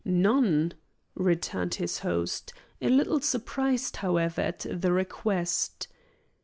[0.03, 0.73] "None,"
[1.13, 5.87] returned his host, a little surprised, however, at the request.